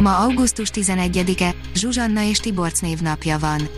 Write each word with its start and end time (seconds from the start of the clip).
Ma 0.00 0.16
augusztus 0.18 0.70
11-e, 0.74 1.54
Zsuzsanna 1.74 2.22
és 2.22 2.38
Tiborc 2.38 2.80
névnapja 2.80 3.38
van. 3.38 3.68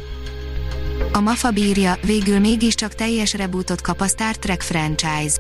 A 1.13 1.21
MAFA 1.21 1.51
bírja, 1.51 1.99
végül 2.03 2.39
mégiscsak 2.39 2.95
teljes 2.95 3.35
rebootot 3.35 3.81
kap 3.81 4.01
a 4.01 4.07
Star 4.07 4.37
Trek 4.37 4.61
franchise. 4.61 5.37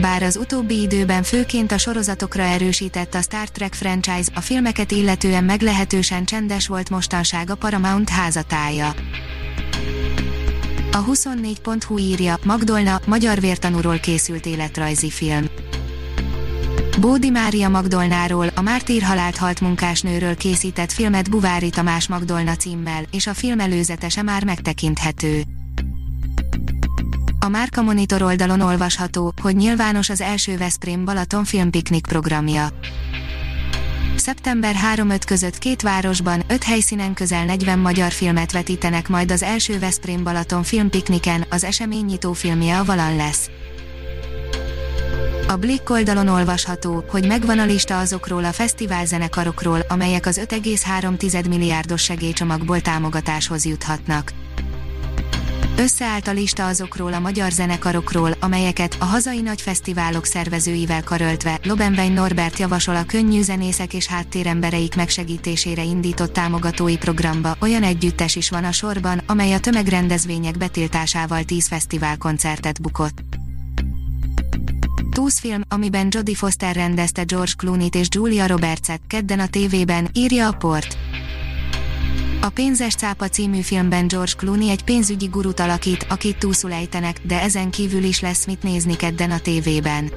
Bár 0.00 0.22
az 0.22 0.36
utóbbi 0.36 0.80
időben 0.80 1.22
főként 1.22 1.72
a 1.72 1.78
sorozatokra 1.78 2.42
erősített 2.42 3.14
a 3.14 3.22
Star 3.22 3.48
Trek 3.48 3.74
franchise, 3.74 4.30
a 4.34 4.40
filmeket 4.40 4.90
illetően 4.90 5.44
meglehetősen 5.44 6.24
csendes 6.24 6.66
volt 6.66 6.90
mostanság 6.90 7.50
a 7.50 7.54
Paramount 7.54 8.08
házatája. 8.08 8.94
A 10.92 11.04
24.hu 11.04 11.98
írja, 11.98 12.38
Magdolna, 12.44 13.00
magyar 13.06 13.40
vértanúról 13.40 13.98
készült 13.98 14.46
életrajzi 14.46 15.10
film. 15.10 15.46
Bódi 17.00 17.30
Mária 17.30 17.68
Magdolnáról, 17.68 18.46
a 18.54 18.60
Mártír 18.60 19.02
halált 19.02 19.36
halt 19.36 19.60
munkásnőről 19.60 20.36
készített 20.36 20.92
filmet 20.92 21.30
Buvári 21.30 21.70
Tamás 21.70 22.08
Magdolna 22.08 22.56
címmel, 22.56 23.04
és 23.10 23.26
a 23.26 23.34
film 23.34 23.60
előzetese 23.60 24.22
már 24.22 24.44
megtekinthető. 24.44 25.42
A 27.38 27.48
Márka 27.48 27.82
Monitor 27.82 28.22
oldalon 28.22 28.60
olvasható, 28.60 29.32
hogy 29.42 29.56
nyilvános 29.56 30.08
az 30.08 30.20
első 30.20 30.56
Veszprém 30.56 31.04
Balaton 31.04 31.44
filmpiknik 31.44 32.06
programja. 32.06 32.68
Szeptember 34.16 34.74
3-5 34.94 35.20
között 35.26 35.58
két 35.58 35.82
városban, 35.82 36.42
öt 36.48 36.62
helyszínen 36.62 37.14
közel 37.14 37.44
40 37.44 37.78
magyar 37.78 38.12
filmet 38.12 38.52
vetítenek 38.52 39.08
majd 39.08 39.30
az 39.30 39.42
első 39.42 39.78
Veszprém 39.78 40.22
Balaton 40.22 40.62
filmpikniken, 40.62 41.46
az 41.50 41.64
esemény 41.64 42.04
nyitó 42.04 42.32
filmje 42.32 42.78
a 42.78 42.84
Valan 42.84 43.16
lesz. 43.16 43.50
A 45.48 45.56
Blick 45.56 45.90
oldalon 45.90 46.28
olvasható, 46.28 47.04
hogy 47.08 47.26
megvan 47.26 47.58
a 47.58 47.64
lista 47.64 47.98
azokról 47.98 48.44
a 48.44 48.52
fesztiválzenekarokról, 48.52 49.80
amelyek 49.88 50.26
az 50.26 50.40
5,3 50.48 51.48
milliárdos 51.48 52.02
segélycsomagból 52.02 52.80
támogatáshoz 52.80 53.64
juthatnak. 53.64 54.32
Összeállt 55.76 56.28
a 56.28 56.32
lista 56.32 56.66
azokról 56.66 57.12
a 57.12 57.18
magyar 57.18 57.50
zenekarokról, 57.50 58.30
amelyeket 58.40 58.96
a 58.98 59.04
hazai 59.04 59.40
nagy 59.40 59.60
fesztiválok 59.60 60.24
szervezőivel 60.24 61.02
karöltve 61.02 61.58
Lobenvein 61.62 62.12
Norbert 62.12 62.58
javasol 62.58 62.96
a 62.96 63.04
könnyű 63.04 63.42
zenészek 63.42 63.94
és 63.94 64.06
háttérembereik 64.06 64.96
megsegítésére 64.96 65.82
indított 65.82 66.32
támogatói 66.32 66.96
programba. 66.96 67.56
Olyan 67.60 67.82
együttes 67.82 68.36
is 68.36 68.50
van 68.50 68.64
a 68.64 68.72
sorban, 68.72 69.20
amely 69.26 69.52
a 69.52 69.60
tömegrendezvények 69.60 70.58
betiltásával 70.58 71.42
10 71.42 71.66
fesztiválkoncertet 71.66 72.82
bukott. 72.82 73.22
Túszfilm, 75.14 75.62
amiben 75.68 76.08
Jodie 76.10 76.34
Foster 76.34 76.74
rendezte 76.74 77.22
George 77.22 77.52
Clooney-t 77.56 77.94
és 77.94 78.06
Julia 78.10 78.46
Roberts-et 78.46 79.00
kedden 79.06 79.40
a 79.40 79.46
tévében, 79.46 80.08
írja 80.12 80.48
a 80.48 80.52
port. 80.52 80.96
A 82.40 82.48
Pénzes 82.48 82.94
cápa 82.94 83.28
című 83.28 83.60
filmben 83.60 84.06
George 84.06 84.32
Clooney 84.36 84.70
egy 84.70 84.84
pénzügyi 84.84 85.26
gurut 85.26 85.60
alakít, 85.60 86.06
akit 86.08 86.38
túlszul 86.38 86.72
ejtenek, 86.72 87.20
de 87.26 87.40
ezen 87.40 87.70
kívül 87.70 88.02
is 88.02 88.20
lesz 88.20 88.46
mit 88.46 88.62
nézni 88.62 88.96
kedden 88.96 89.30
a 89.30 89.38
tévében. 89.38 90.12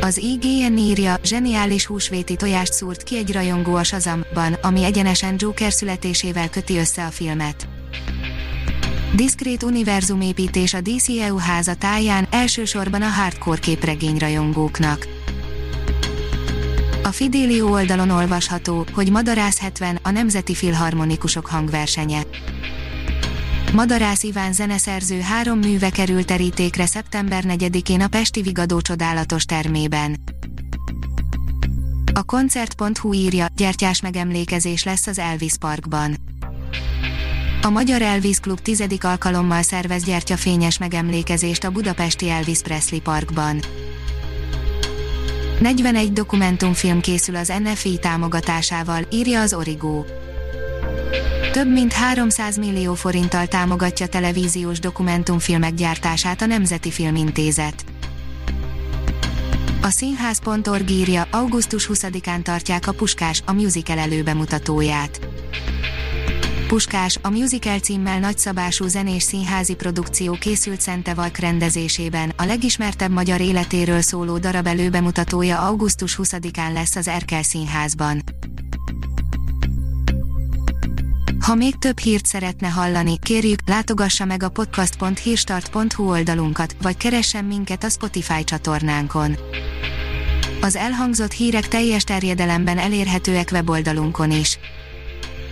Az 0.00 0.16
IGN 0.16 0.76
írja, 0.76 1.16
zseniális 1.24 1.86
húsvéti 1.86 2.36
tojást 2.36 2.72
szúrt 2.72 3.02
ki 3.02 3.16
egy 3.16 3.32
rajongó 3.32 3.74
a 3.74 3.84
Shazamban, 3.84 4.52
ami 4.52 4.84
egyenesen 4.84 5.34
Joker 5.38 5.72
születésével 5.72 6.50
köti 6.50 6.76
össze 6.76 7.04
a 7.04 7.10
filmet. 7.10 7.68
Diszkrét 9.14 9.62
univerzumépítés 9.62 10.74
a 10.74 10.80
DCEU 10.80 11.36
háza 11.36 11.74
táján, 11.74 12.26
elsősorban 12.30 13.02
a 13.02 13.08
hardcore 13.08 13.60
képregény 13.60 14.18
rajongóknak. 14.18 15.06
A 17.02 17.08
Fidelio 17.08 17.70
oldalon 17.70 18.10
olvasható, 18.10 18.86
hogy 18.92 19.10
Madarász 19.10 19.58
70 19.58 19.98
a 20.02 20.10
Nemzeti 20.10 20.54
Filharmonikusok 20.54 21.46
hangversenye. 21.46 22.22
Madarász 23.72 24.22
Iván 24.22 24.52
zeneszerző 24.52 25.20
három 25.20 25.58
műve 25.58 25.90
került 25.90 26.26
terítékre 26.26 26.86
szeptember 26.86 27.44
4-én 27.48 28.00
a 28.00 28.08
Pesti 28.08 28.42
Vigadó 28.42 28.80
csodálatos 28.80 29.44
termében. 29.44 30.16
A 32.14 32.22
koncert.hu 32.22 33.12
írja, 33.12 33.46
gyertyás 33.56 34.00
megemlékezés 34.00 34.84
lesz 34.84 35.06
az 35.06 35.18
Elvis 35.18 35.56
Parkban. 35.58 36.16
A 37.64 37.70
Magyar 37.70 38.02
Elvis 38.02 38.40
Klub 38.40 38.60
tizedik 38.60 39.04
alkalommal 39.04 39.62
szervez 39.62 40.04
gyertyafényes 40.04 40.78
megemlékezést 40.78 41.64
a 41.64 41.70
budapesti 41.70 42.28
Elvis 42.28 42.60
Presley 42.60 43.00
Parkban. 43.00 43.60
41 45.60 46.12
dokumentumfilm 46.12 47.00
készül 47.00 47.36
az 47.36 47.52
NFI 47.62 47.98
támogatásával, 47.98 49.06
írja 49.10 49.40
az 49.40 49.54
Origo. 49.54 50.04
Több 51.52 51.72
mint 51.72 51.92
300 51.92 52.56
millió 52.56 52.94
forinttal 52.94 53.46
támogatja 53.46 54.06
televíziós 54.06 54.78
dokumentumfilmek 54.78 55.74
gyártását 55.74 56.42
a 56.42 56.46
Nemzeti 56.46 56.90
Filmintézet. 56.90 57.84
A 59.82 59.88
színház.org 59.88 60.90
írja, 60.90 61.26
augusztus 61.30 61.88
20-án 61.92 62.42
tartják 62.42 62.86
a 62.86 62.92
Puskás, 62.92 63.42
a 63.46 63.52
musical 63.52 63.98
előbemutatóját. 63.98 65.20
Puskás, 66.74 67.18
a 67.22 67.30
musical 67.30 67.78
címmel 67.78 68.18
nagyszabású 68.18 68.86
zenés 68.86 69.22
színházi 69.22 69.74
produkció 69.74 70.36
készült 70.40 70.80
Szente 70.80 71.14
Valk 71.14 71.36
rendezésében, 71.36 72.32
a 72.36 72.44
legismertebb 72.44 73.10
magyar 73.10 73.40
életéről 73.40 74.00
szóló 74.00 74.38
darab 74.38 74.66
előbemutatója 74.66 75.58
augusztus 75.58 76.18
20-án 76.22 76.72
lesz 76.72 76.96
az 76.96 77.08
Erkel 77.08 77.42
Színházban. 77.42 78.22
Ha 81.40 81.54
még 81.54 81.78
több 81.78 81.98
hírt 81.98 82.26
szeretne 82.26 82.68
hallani, 82.68 83.18
kérjük, 83.18 83.60
látogassa 83.66 84.24
meg 84.24 84.42
a 84.42 84.48
podcast.hírstart.hu 84.48 86.08
oldalunkat, 86.08 86.76
vagy 86.82 86.96
keressen 86.96 87.44
minket 87.44 87.84
a 87.84 87.88
Spotify 87.88 88.44
csatornánkon. 88.44 89.36
Az 90.60 90.76
elhangzott 90.76 91.32
hírek 91.32 91.68
teljes 91.68 92.04
terjedelemben 92.04 92.78
elérhetőek 92.78 93.48
weboldalunkon 93.52 94.30
is. 94.30 94.58